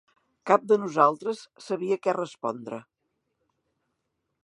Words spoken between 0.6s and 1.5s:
de nosaltres